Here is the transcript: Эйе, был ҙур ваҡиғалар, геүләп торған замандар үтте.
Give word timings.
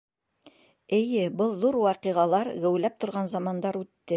Эйе, 0.99 1.27
был 1.41 1.53
ҙур 1.65 1.77
ваҡиғалар, 1.83 2.53
геүләп 2.65 2.99
торған 3.05 3.33
замандар 3.37 3.83
үтте. 3.83 4.07